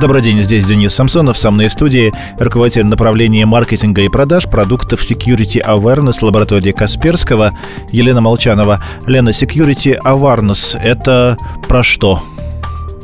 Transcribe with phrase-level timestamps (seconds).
[0.00, 5.02] Добрый день, здесь Денис Самсонов, со мной в студии руководитель направления маркетинга и продаж продуктов
[5.02, 7.52] Security Awareness лаборатории Касперского
[7.92, 8.82] Елена Молчанова.
[9.06, 11.36] Лена, Security Awareness– это
[11.68, 12.22] про что?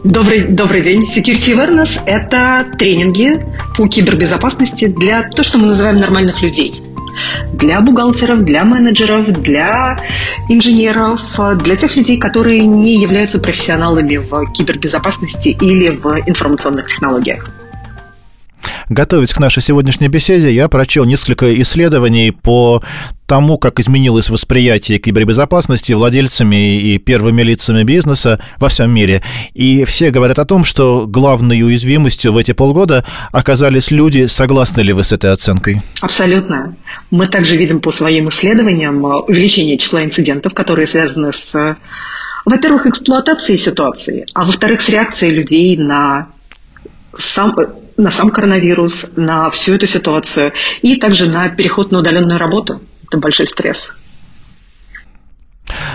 [0.05, 1.03] Добрый, добрый день.
[1.03, 3.45] Security Awareness– это тренинги
[3.77, 6.81] по кибербезопасности для то, что мы называем нормальных людей–
[7.53, 9.97] для бухгалтеров, для менеджеров, для
[10.49, 11.21] инженеров,
[11.63, 17.51] для тех людей, которые не являются профессионалами в кибербезопасности или в информационных технологиях.
[18.89, 22.85] Готовясь к нашей сегодняшней беседе, я прочел несколько исследований по
[23.27, 29.23] тому, как изменилось восприятие кибербезопасности владельцами и первыми лицами бизнеса во всем мире.
[29.55, 34.27] И все говорят о том, что главной уязвимостью в эти полгода оказались люди.
[34.27, 35.83] Согласны ли вы с этой оценкой?
[36.01, 36.77] Абсолютно.
[37.11, 41.77] Мы также видим по своим исследованиям увеличение числа инцидентов, которые связаны с,
[42.45, 46.29] во-первых, эксплуатацией ситуации, а во-вторых, с реакцией людей на
[47.19, 47.53] сам,
[47.97, 50.53] на сам коронавирус, на всю эту ситуацию
[50.83, 52.81] и также на переход на удаленную работу.
[53.07, 53.91] Это большой стресс.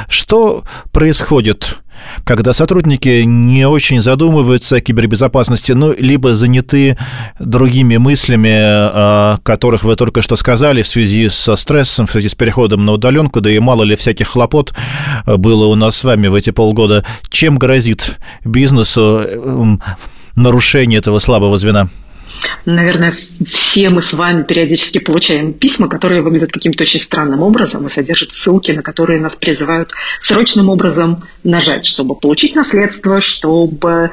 [0.09, 1.77] Что происходит,
[2.23, 6.97] когда сотрудники не очень задумываются о кибербезопасности, ну, либо заняты
[7.39, 12.35] другими мыслями, о которых вы только что сказали, в связи со стрессом, в связи с
[12.35, 14.73] переходом на удаленку, да и мало ли всяких хлопот
[15.25, 17.05] было у нас с вами в эти полгода.
[17.29, 19.81] Чем грозит бизнесу эм,
[20.35, 21.89] нарушение этого слабого звена?
[22.65, 23.13] Наверное,
[23.45, 28.33] все мы с вами периодически получаем письма, которые выглядят каким-то очень странным образом и содержат
[28.33, 34.11] ссылки, на которые нас призывают срочным образом нажать, чтобы получить наследство, чтобы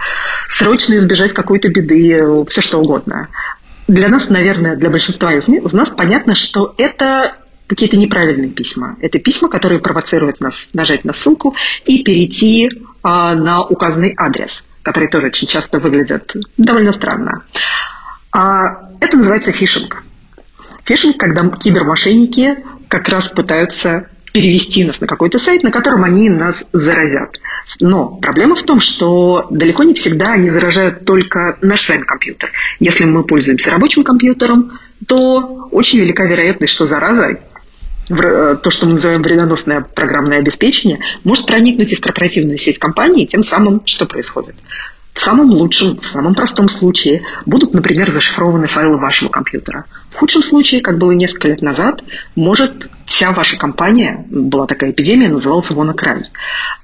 [0.48, 3.28] срочно избежать какой-то беды, все что угодно.
[3.86, 8.96] Для нас, наверное, для большинства из нас понятно, что это какие-то неправильные письма.
[9.00, 12.70] Это письма, которые провоцируют нас нажать на ссылку и перейти
[13.02, 17.44] а, на указанный адрес которые тоже очень часто выглядят довольно странно.
[18.32, 20.02] А это называется фишинг.
[20.84, 26.64] Фишинг, когда кибермошенники как раз пытаются перевести нас на какой-то сайт, на котором они нас
[26.72, 27.38] заразят.
[27.80, 32.50] Но проблема в том, что далеко не всегда они заражают только наш с вами компьютер.
[32.80, 37.36] Если мы пользуемся рабочим компьютером, то очень велика вероятность, что зараза
[38.08, 43.42] то, что мы называем вредоносное программное обеспечение, может проникнуть и в корпоративную сеть компании, тем
[43.42, 44.56] самым что происходит?
[45.12, 49.84] В самом лучшем, в самом простом случае будут, например, зашифрованы файлы вашего компьютера.
[50.10, 52.04] В худшем случае, как было несколько лет назад,
[52.36, 56.22] может вся ваша компания, была такая эпидемия, называлась WannaCry,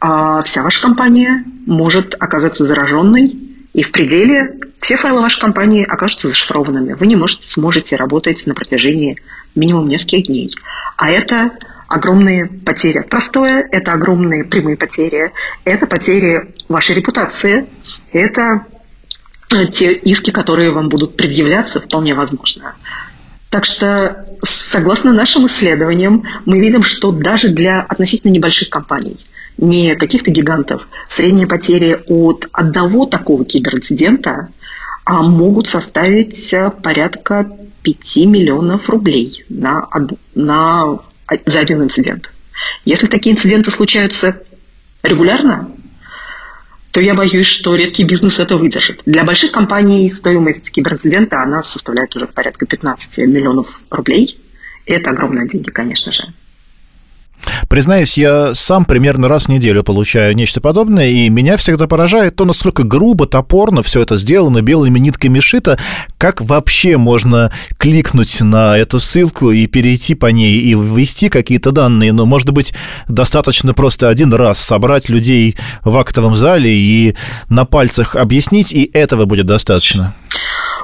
[0.00, 3.38] а вся ваша компания может оказаться зараженной,
[3.72, 6.94] и в пределе все файлы вашей компании окажутся зашифрованными.
[6.94, 9.20] Вы не можете, сможете работать на протяжении
[9.54, 10.50] минимум нескольких дней.
[10.97, 11.53] А это
[11.88, 13.00] огромные потери.
[13.00, 15.32] Простое– это огромные прямые потери.
[15.65, 17.66] Это потери вашей репутации.
[18.12, 18.66] Это
[19.50, 22.75] э, те иски, которые вам будут предъявляться, вполне возможно.
[23.50, 29.16] Так что, согласно нашим исследованиям, мы видим, что даже для относительно небольших компаний,
[29.56, 34.48] не каких-то гигантов, средние потери от одного такого киберинцидента
[35.04, 37.47] а могут составить э, порядка
[37.84, 39.89] 5 миллионов рублей на,
[40.34, 41.00] на,
[41.47, 42.33] за один инцидент.
[42.84, 44.43] Если такие инциденты случаются
[45.03, 45.71] регулярно,
[46.91, 49.03] то я боюсь, что редкий бизнес это выдержит.
[49.05, 54.41] Для больших компаний стоимость киберинцидента она составляет уже порядка 15 миллионов рублей.
[54.87, 56.33] Это огромные деньги, конечно же.
[57.69, 62.44] Признаюсь, я сам примерно раз в неделю получаю нечто подобное, и меня всегда поражает то,
[62.44, 65.78] насколько грубо, топорно все это сделано, белыми нитками шито,
[66.19, 72.12] как вообще можно кликнуть на эту ссылку и перейти по ней и ввести какие-то данные,
[72.12, 72.72] но, может быть,
[73.09, 77.15] достаточно просто один раз собрать людей в актовом зале и
[77.49, 80.15] на пальцах объяснить, и этого будет достаточно.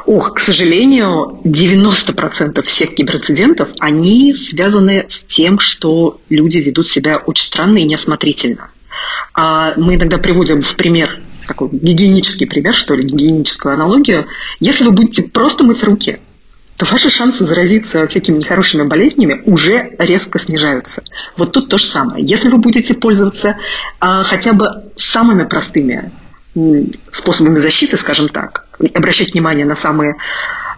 [0.07, 7.47] Ох, к сожалению, 90% всех киберинцидентов, они связаны с тем, что люди ведут себя очень
[7.47, 8.71] странно и неосмотрительно.
[9.35, 14.27] А мы иногда приводим в пример такой гигиенический пример, что ли, гигиеническую аналогию.
[14.61, 16.21] Если вы будете просто мыть руки,
[16.77, 21.03] то ваши шансы заразиться всякими нехорошими болезнями уже резко снижаются.
[21.37, 22.25] Вот тут то же самое.
[22.25, 23.59] Если вы будете пользоваться
[23.99, 26.11] а, хотя бы самыми простыми
[27.13, 30.17] способами защиты, скажем так, обращать внимание на самые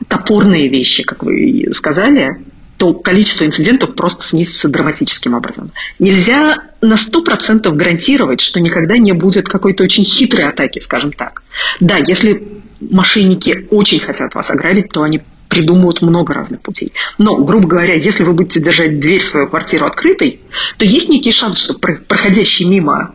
[0.08, 2.44] топорные вещи, как вы сказали,
[2.76, 5.70] то количество инцидентов просто снизится драматическим образом.
[5.98, 11.42] Нельзя на 100% гарантировать, что никогда не будет какой-то очень хитрой атаки, скажем так.
[11.78, 16.92] Да, если мошенники очень хотят вас ограбить, то они придумывают много разных путей.
[17.18, 20.40] Но, грубо говоря, если вы будете держать дверь в свою квартиру открытой,
[20.78, 23.14] то есть некий шанс, что проходящий мимо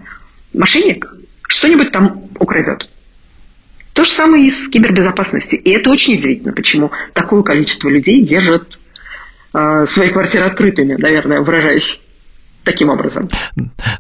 [0.53, 1.07] мошенник
[1.47, 2.89] что-нибудь там украдет.
[3.93, 5.59] То, же самое и с кибербезопасностью.
[5.59, 8.79] И это очень удивительно, почему такое количество людей держат
[9.53, 11.99] э, свои квартиры открытыми, наверное, выражаясь
[12.67, 13.29] таким образом.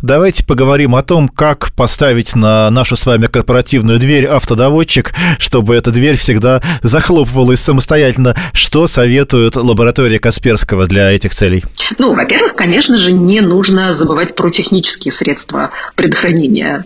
[0.01, 5.89] Давайте поговорим о том, как поставить на нашу с вами корпоративную дверь автодоводчик, чтобы эта
[5.89, 8.35] дверь всегда захлопывалась самостоятельно.
[8.53, 11.63] Что советует лаборатория Касперского для этих целей?
[11.97, 16.85] Ну, во-первых, конечно же, не нужно забывать про технические средства предохранения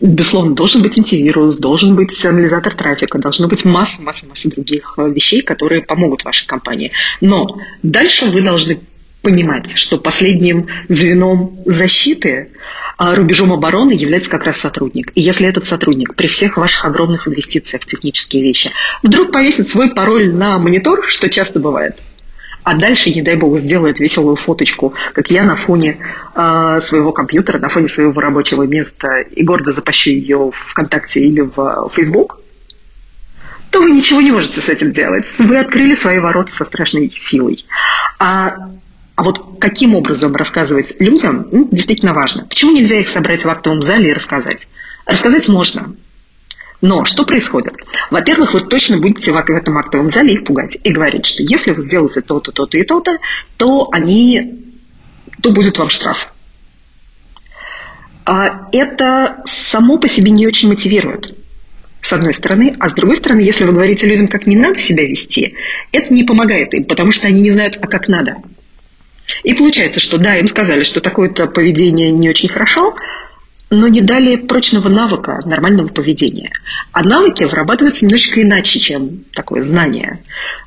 [0.00, 5.08] Безусловно, должен быть антивирус, должен быть анализатор трафика, должно быть масса, масса, масса других э,
[5.08, 6.92] вещей, которые помогут вашей компании.
[7.20, 8.80] Но дальше вы должны
[9.22, 12.50] понимать, что последним звеном защиты,
[12.98, 15.10] а рубежом обороны является как раз сотрудник.
[15.14, 18.70] И если этот сотрудник при всех ваших огромных инвестициях в технические вещи
[19.02, 21.96] вдруг повесит свой пароль на монитор, что часто бывает,
[22.64, 25.98] а дальше, не дай бог, сделает веселую фоточку, как я на фоне
[26.34, 31.42] э, своего компьютера, на фоне своего рабочего места и гордо запащу ее в ВКонтакте или
[31.42, 32.40] в Facebook,
[33.70, 35.26] то вы ничего не можете с этим делать.
[35.38, 37.64] Вы открыли свои ворота со страшной силой.
[38.18, 38.56] А
[39.16, 42.46] а вот каким образом рассказывать людям, ну, действительно важно.
[42.46, 44.66] Почему нельзя их собрать в актовом зале и рассказать?
[45.06, 45.94] Рассказать можно.
[46.80, 47.74] Но что происходит?
[48.10, 51.82] Во-первых, вы точно будете в этом актовом зале их пугать и говорить, что если вы
[51.82, 53.18] сделаете то-то, то-то и то-то,
[53.56, 54.64] то они,
[55.42, 56.28] то будет вам штраф.
[58.26, 61.36] А это само по себе не очень мотивирует
[62.04, 65.06] с одной стороны, а с другой стороны, если вы говорите людям, как не надо себя
[65.06, 65.54] вести,
[65.90, 68.36] это не помогает им, потому что они не знают, а как надо.
[69.42, 72.94] И получается, что да, им сказали, что такое-то поведение не очень хорошо,
[73.74, 76.52] но не дали прочного навыка нормального поведения.
[76.92, 80.20] А навыки вырабатываются немножечко иначе, чем такое знание.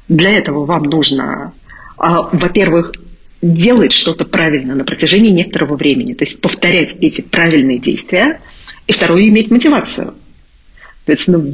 [0.07, 1.53] Для этого вам нужно,
[1.97, 2.93] а, во-первых,
[3.41, 8.41] делать что-то правильно на протяжении некоторого времени, то есть повторять эти правильные действия,
[8.87, 10.15] и второе, иметь мотивацию.
[11.05, 11.45] Соответственно,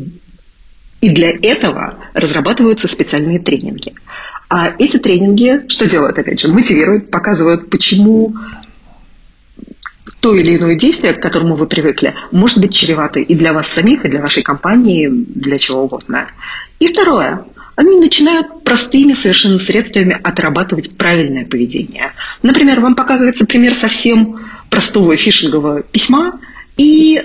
[1.01, 3.94] и для этого разрабатываются специальные тренинги.
[4.50, 8.35] А эти тренинги что делают, опять же, мотивируют, показывают, почему
[10.24, 14.06] то или иное действие, к которому вы привыкли, может быть чревато и для вас самих,
[14.06, 16.30] и для вашей компании, для чего угодно.
[16.80, 17.44] И второе.
[17.75, 22.14] Они начинают простыми совершенно средствами отрабатывать правильное поведение.
[22.42, 24.40] Например, вам показывается пример совсем
[24.70, 26.40] простого фишингового письма,
[26.78, 27.22] и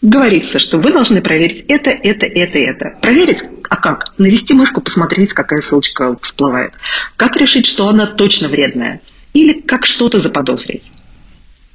[0.00, 2.98] говорится, что вы должны проверить это, это, это, это.
[3.00, 4.18] Проверить, а как?
[4.18, 6.72] Навести мышку, посмотреть, какая ссылочка всплывает.
[7.16, 9.02] Как решить, что она точно вредная?
[9.34, 10.82] Или как что-то заподозрить?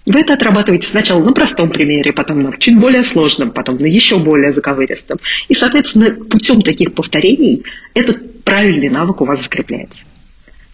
[0.08, 4.18] Вы это отрабатываете сначала на простом примере, потом на чуть более сложном, потом на еще
[4.18, 5.18] более заковыристом.
[5.50, 10.06] И, соответственно, путем таких повторений этот правильный навык у вас закрепляется.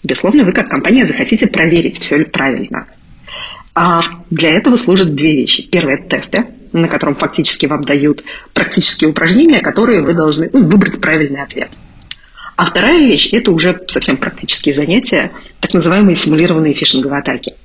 [0.04, 2.86] Безусловно, вы как компания захотите проверить, все ли правильно.
[3.74, 5.68] А для этого служат две вещи.
[5.68, 11.02] Первое– это тесты, на котором фактически вам дают практические упражнения, которые вы должны ну, выбрать
[11.02, 11.72] правильный ответ.
[12.56, 17.54] А вторая вещь– это уже совсем практические занятия, так называемые симулированные фишинговые атаки–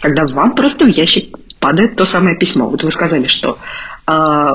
[0.00, 2.68] когда вам просто в ящик падает то самое письмо.
[2.68, 3.58] Вот вы сказали, что
[4.06, 4.48] э,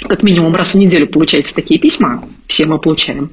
[0.00, 3.30] как минимум раз в неделю получаете такие письма, все мы получаем.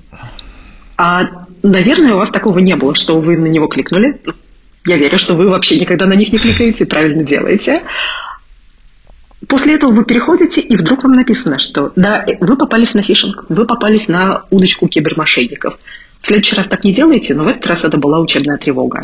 [0.97, 1.23] А,
[1.61, 4.21] наверное, у вас такого не было, что вы на него кликнули.
[4.87, 7.83] Я верю, что вы вообще никогда на них не кликаете правильно делаете.
[9.47, 13.65] После этого вы переходите, и вдруг вам написано, что да, вы попались на фишинг, вы
[13.65, 15.77] попались на удочку кибермошенников.
[16.21, 19.01] В следующий раз так не делайте, но в этот раз это была учебная тревога.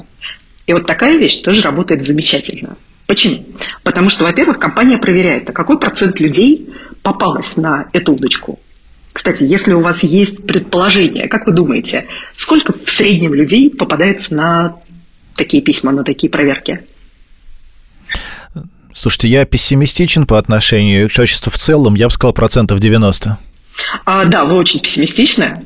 [0.72, 2.78] И вот такая вещь тоже работает замечательно.
[3.06, 3.46] Почему?
[3.84, 6.70] Потому что, во-первых, компания проверяет, а какой процент людей
[7.04, 8.58] попалось на эту удочку.
[9.12, 14.78] Кстати, если у вас есть предположение, как вы думаете, сколько в среднем людей попадается на
[15.36, 16.86] такие письма, на такие проверки?
[18.94, 23.38] Слушайте, я пессимистичен по отношению к человечеству в целом, я бы сказал процентов 90.
[24.06, 25.66] А, да, вы очень пессимистичны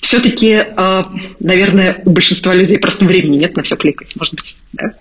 [0.00, 4.56] все-таки, а, наверное, у большинства людей просто времени нет на все кликать, может быть.
[4.72, 4.94] Да?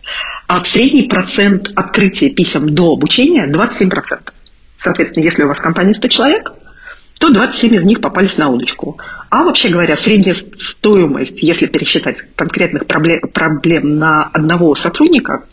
[0.47, 4.33] А средний процент открытия писем до обучения 27%.
[4.77, 6.53] Соответственно, если у вас компания 100 человек,
[7.19, 8.99] то 27 из них попались на удочку.
[9.29, 15.43] А вообще говоря, средняя стоимость, если пересчитать конкретных проблем, проблем на одного сотрудника,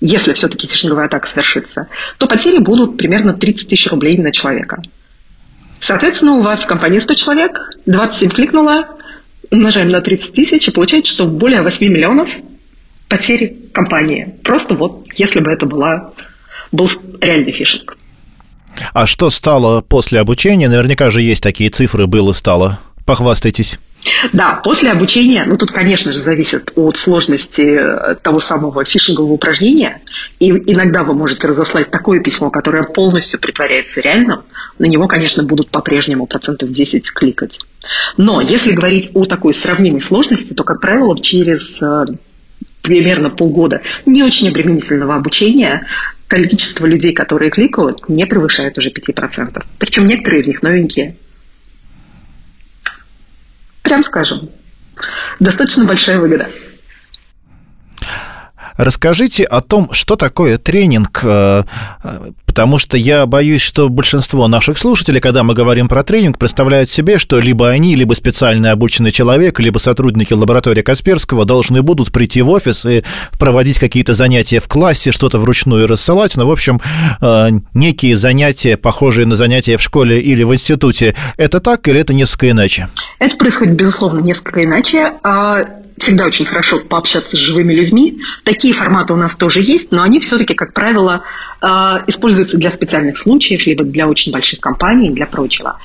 [0.00, 1.88] если все-таки фишинговая атака совершится,
[2.18, 4.82] то потери будут примерно 30 тысяч рублей на человека.
[5.80, 8.88] Соответственно, у вас в компании 100 человек, 27 кликнуло,
[9.50, 12.30] умножаем на 30 тысяч и получается, что более 8 миллионов
[13.08, 14.34] потери компании.
[14.42, 16.12] Просто вот, если бы это была,
[16.72, 16.90] был
[17.20, 17.96] реальный фишинг.
[18.92, 20.68] А что стало после обучения?
[20.68, 22.80] Наверняка же есть такие цифры, было, стало.
[23.04, 23.78] Похвастайтесь.
[24.32, 30.02] Да, после обучения, ну тут, конечно же, зависит от сложности э, того самого фишингового упражнения.
[30.38, 34.42] И иногда вы можете разослать такое письмо, которое полностью притворяется реальным.
[34.78, 37.60] На него, конечно, будут по-прежнему процентов 10 кликать.
[38.16, 42.06] Но если говорить о такой сравнимой сложности, то, как правило, через э,
[42.82, 45.86] примерно полгода не очень обременительного обучения
[46.28, 49.64] количество людей, которые кликают, не превышает уже 5%.
[49.78, 51.16] Причем некоторые из них новенькие.
[53.86, 54.50] Прям скажем,
[55.38, 56.48] достаточно большая выгода.
[58.76, 61.64] Расскажите о том, что такое тренинг, э,
[62.46, 67.18] потому что я боюсь, что большинство наших слушателей, когда мы говорим про тренинг, представляют себе,
[67.18, 72.50] что либо они, либо специально обученный человек, либо сотрудники лаборатории Касперского должны будут прийти в
[72.50, 73.02] офис и
[73.38, 76.36] проводить какие-то занятия в классе, что-то вручную рассылать.
[76.36, 76.80] Ну, в общем,
[77.20, 81.14] э, некие занятия, похожие на занятия в школе или в институте.
[81.36, 82.88] Это так или это несколько иначе?
[83.18, 85.14] Это происходит, безусловно, несколько иначе.
[85.98, 88.20] Всегда очень хорошо пообщаться с живыми людьми.
[88.44, 91.24] Такие форматы у нас тоже есть, но они все-таки, как правило,
[91.62, 91.66] э,
[92.06, 95.78] используются для специальных случаев, либо для очень больших компаний, для прочего.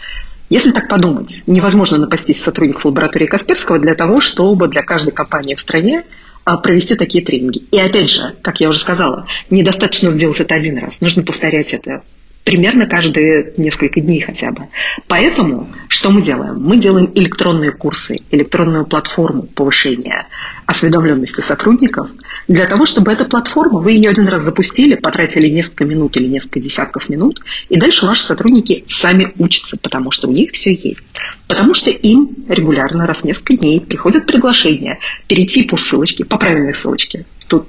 [0.49, 5.61] Если так подумать, невозможно напастись сотрудников лаборатории Касперского для того, чтобы для каждой компании в
[5.61, 6.03] стране
[6.45, 7.59] э, провести такие тренинги.
[7.71, 12.03] И опять же, как я уже сказала, недостаточно сделать это один раз, нужно повторять это
[12.43, 14.67] примерно каждые несколько дней хотя бы.
[15.07, 16.61] Поэтому что мы делаем?
[16.61, 20.27] Мы делаем электронные курсы, электронную платформу повышения
[20.65, 22.09] осведомленности сотрудников
[22.47, 26.59] для того, чтобы эта платформа, вы ее один раз запустили, потратили несколько минут или несколько
[26.59, 31.01] десятков минут, и дальше ваши сотрудники сами учатся, потому что у них все есть.
[31.47, 36.73] Потому что им регулярно, раз в несколько дней, приходят приглашения перейти по ссылочке, по правильной
[36.73, 37.25] ссылочке.
[37.47, 37.67] Тут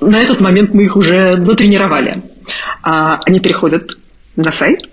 [0.00, 2.22] на этот момент мы их уже натренировали.
[2.82, 3.98] А, они переходят
[4.36, 4.88] на сайт,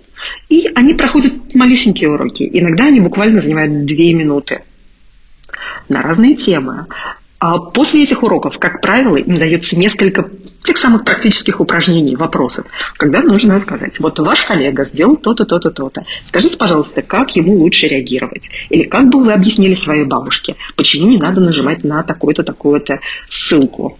[0.49, 2.49] и они проходят малюсенькие уроки.
[2.51, 4.63] Иногда они буквально занимают две минуты
[5.89, 6.87] на разные темы.
[7.39, 10.29] А после этих уроков, как правило, им дается несколько
[10.63, 16.05] тех самых практических упражнений, вопросов, когда нужно сказать, вот ваш коллега сделал то-то, то-то, то-то.
[16.29, 18.43] Скажите, пожалуйста, как ему лучше реагировать?
[18.69, 23.99] Или как бы вы объяснили своей бабушке, почему не надо нажимать на такую-то, такую-то ссылку?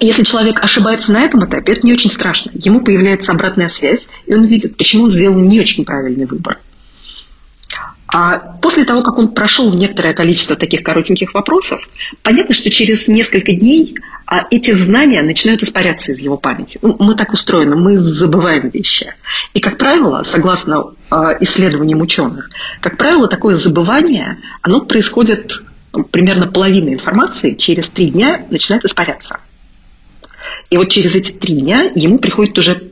[0.00, 2.50] Если человек ошибается на этом этапе, это не очень страшно.
[2.54, 6.58] Ему появляется обратная связь, и он видит, почему он сделал не очень правильный выбор.
[8.14, 11.88] А после того, как он прошел некоторое количество таких коротеньких вопросов,
[12.22, 13.96] понятно, что через несколько дней
[14.26, 16.78] а, эти знания начинают испаряться из его памяти.
[16.82, 19.14] Ну, мы так устроены, мы забываем вещи.
[19.54, 22.50] И, как правило, согласно а, исследованиям ученых,
[22.82, 25.62] как правило, такое забывание, оно происходит
[26.10, 29.38] примерно половина информации через три дня начинает испаряться.
[30.72, 32.82] И вот через эти три дня ему приходит уже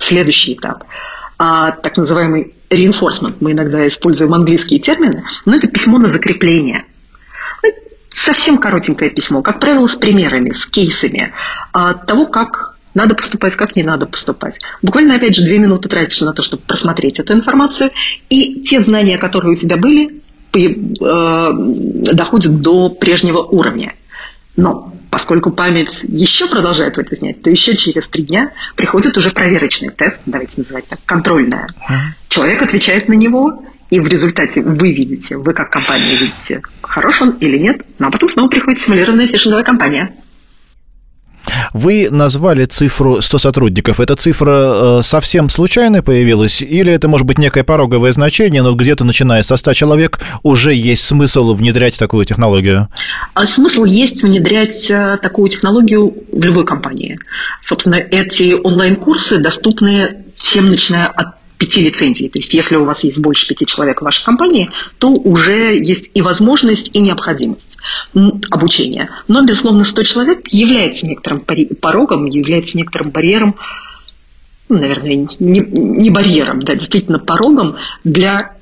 [0.00, 0.82] следующий этап,
[1.38, 3.36] а, так называемый reinforcement.
[3.38, 6.84] Мы иногда используем английские термины, но это письмо на закрепление.
[7.62, 7.70] Ну,
[8.10, 11.32] совсем коротенькое письмо, как правило, с примерами, с кейсами
[11.72, 14.58] а, того, как надо поступать, как не надо поступать.
[14.82, 17.92] Буквально, опять же, две минуты тратишь на то, чтобы просмотреть эту информацию,
[18.30, 20.22] и те знания, которые у тебя были,
[20.54, 21.50] э,
[22.14, 23.94] доходят до прежнего уровня.
[24.56, 30.20] Но поскольку память еще продолжает вытеснять, то еще через три дня приходит уже проверочный тест,
[30.26, 31.66] давайте называть так, контрольная.
[32.28, 37.30] Человек отвечает на него, и в результате вы видите, вы как компания видите, хорош он
[37.40, 40.14] или нет, ну а потом снова приходит симулированная фишинговая компания.
[41.72, 44.00] Вы назвали цифру 100 сотрудников.
[44.00, 46.62] Эта цифра э, совсем случайно появилась?
[46.62, 51.06] Или это может быть некое пороговое значение, но где-то начиная со 100 человек уже есть
[51.06, 52.88] смысл внедрять такую технологию?
[53.34, 57.18] А смысл есть внедрять э, такую технологию в любой компании.
[57.64, 62.28] Собственно, эти онлайн-курсы доступны всем, начиная от пяти лицензий.
[62.28, 66.10] То есть если у вас есть больше пяти человек в вашей компании, то уже есть
[66.14, 67.66] и возможность, и необходимость
[68.50, 69.10] обучения.
[69.28, 71.40] Но, безусловно, 100 человек является некоторым
[71.80, 73.56] порогом, является некоторым барьером,
[74.68, 78.54] ну, наверное, не, не барьером, да, действительно порогом для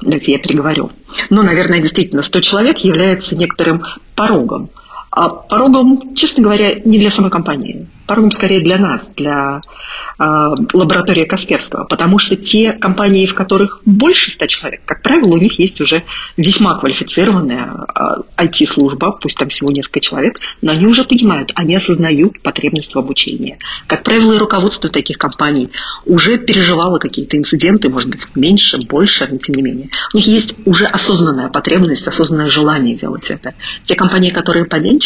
[0.00, 0.92] Давайте я переговорю.
[1.28, 3.84] Но, наверное, действительно, 100 человек является некоторым
[4.14, 4.70] порогом.
[5.10, 7.88] А порогом, честно говоря, не для самой компании.
[8.06, 9.60] Порогом скорее для нас, для
[10.22, 15.38] а, лаборатория Касперского, потому что те компании, в которых больше ста человек, как правило, у
[15.38, 16.02] них есть уже
[16.36, 17.86] весьма квалифицированная
[18.36, 22.98] IT-служба, а, пусть там всего несколько человек, но они уже понимают, они осознают потребность в
[22.98, 23.58] обучении.
[23.86, 25.70] Как правило, и руководство таких компаний
[26.04, 29.88] уже переживало какие-то инциденты, может быть, меньше, больше, но тем не менее.
[30.12, 33.54] У них есть уже осознанная потребность, осознанное желание делать это.
[33.84, 34.99] Те компании, которые поменьше,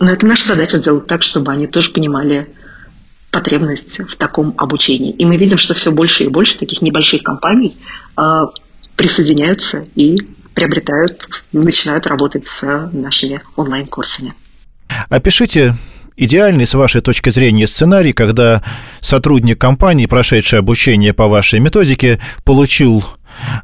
[0.00, 2.48] но это наша задача сделать так, чтобы они тоже понимали,
[3.30, 5.10] потребность в таком обучении.
[5.10, 7.76] И мы видим, что все больше и больше таких небольших компаний
[8.16, 8.42] э,
[8.94, 10.18] присоединяются и
[10.54, 12.62] приобретают, начинают работать с
[12.92, 14.34] нашими онлайн-курсами.
[15.08, 15.74] Опишите
[16.16, 18.62] идеальный, с вашей точки зрения, сценарий, когда
[19.00, 23.04] сотрудник компании, прошедший обучение по вашей методике, получил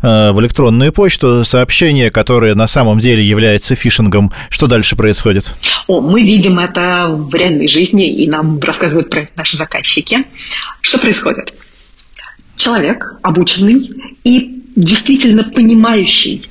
[0.02, 4.32] в электронную почту сообщение, которое на самом деле является фишингом.
[4.48, 5.54] Что дальше происходит?
[5.86, 10.24] О, мы видим это в реальной жизни, и нам рассказывают про это наши заказчики.
[10.80, 11.52] Что происходит?
[12.56, 13.90] Человек обученный
[14.24, 16.48] и действительно понимающий,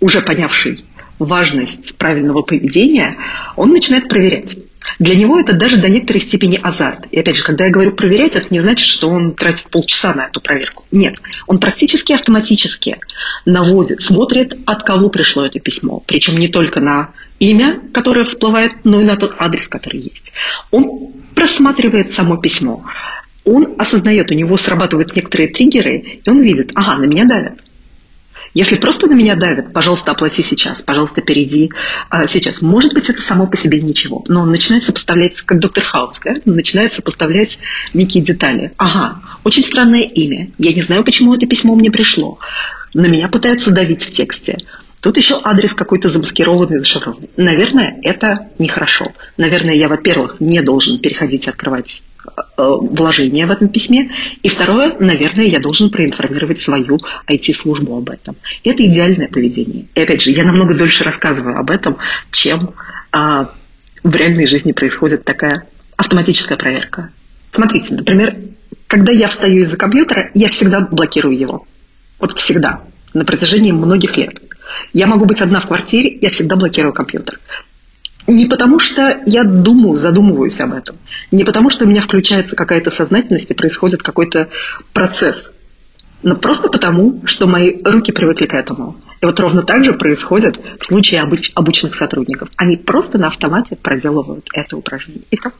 [0.00, 0.84] уже понявший
[1.18, 3.16] важность правильного поведения,
[3.56, 4.56] он начинает проверять.
[4.98, 7.06] Для него это даже до некоторой степени азарт.
[7.10, 10.26] И опять же, когда я говорю проверять, это не значит, что он тратит полчаса на
[10.26, 10.84] эту проверку.
[10.90, 12.98] Нет, он практически автоматически
[13.44, 16.02] наводит, смотрит, от кого пришло это письмо.
[16.06, 20.32] Причем не только на имя, которое всплывает, но и на тот адрес, который есть.
[20.70, 22.84] Он просматривает само письмо.
[23.44, 27.58] Он осознает, у него срабатывают некоторые триггеры, и он видит, ага, на меня давят.
[28.52, 31.70] Если просто на меня давят, пожалуйста, оплати сейчас, пожалуйста, перейди
[32.08, 32.60] а, сейчас.
[32.60, 36.34] Может быть, это само по себе ничего, но он начинает сопоставлять, как доктор Хаус, да?
[36.44, 37.58] начинает сопоставлять
[37.94, 38.72] некие детали.
[38.76, 40.50] Ага, очень странное имя.
[40.58, 42.38] Я не знаю, почему это письмо мне пришло.
[42.92, 44.58] На меня пытаются давить в тексте.
[45.00, 47.30] Тут еще адрес какой-то замаскированный, зашифрованный.
[47.36, 49.12] Наверное, это нехорошо.
[49.36, 52.02] Наверное, я, во-первых, не должен переходить открывать
[52.56, 54.10] вложения в этом письме.
[54.42, 56.98] И второе, наверное, я должен проинформировать свою
[57.28, 58.36] IT-службу об этом.
[58.64, 59.86] Это идеальное поведение.
[59.94, 61.96] И опять же, я намного дольше рассказываю об этом,
[62.30, 62.74] чем
[63.12, 63.50] а,
[64.02, 67.10] в реальной жизни происходит такая автоматическая проверка.
[67.52, 68.36] Смотрите, например,
[68.86, 71.66] когда я встаю из-за компьютера, я всегда блокирую его.
[72.18, 72.82] Вот всегда.
[73.14, 74.40] На протяжении многих лет.
[74.92, 77.40] Я могу быть одна в квартире, я всегда блокирую компьютер.
[78.30, 80.96] Не потому что я думаю, задумываюсь об этом.
[81.32, 84.48] Не потому что у меня включается какая-то сознательность и происходит какой-то
[84.92, 85.50] процесс.
[86.22, 88.96] Но просто потому, что мои руки привыкли к этому.
[89.20, 92.50] И вот ровно так же происходит в случае обыч- обычных сотрудников.
[92.56, 95.24] Они просто на автомате проделывают это упражнение.
[95.32, 95.50] И все.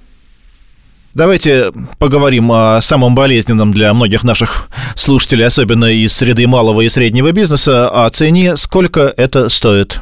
[1.13, 7.33] Давайте поговорим о самом болезненном для многих наших слушателей, особенно из среды малого и среднего
[7.33, 8.57] бизнеса, о цене.
[8.57, 10.01] Сколько это стоит?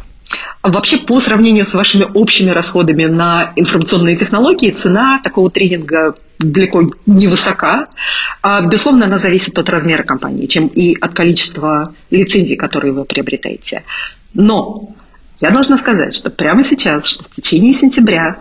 [0.62, 7.28] Вообще, по сравнению с вашими общими расходами на информационные технологии, цена такого тренинга далеко не
[7.28, 7.88] высока.
[8.42, 13.84] А, безусловно, она зависит от размера компании, чем и от количества лицензий, которые вы приобретаете.
[14.34, 14.90] Но
[15.40, 18.38] я должна сказать, что прямо сейчас, что в течение сентября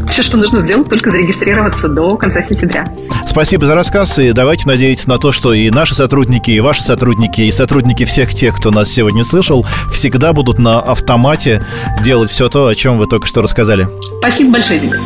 [0.10, 2.86] Все, что нужно сделать, только зарегистрироваться до конца сентября.
[3.26, 7.40] Спасибо за рассказ, и давайте надеяться на то, что и наши сотрудники, и ваши сотрудники,
[7.42, 11.66] и сотрудники всех тех, кто нас сегодня слышал, всегда будут на автомате
[12.04, 13.88] делать все то, о чем вы только что рассказали.
[14.20, 15.00] Спасибо большое, Денис.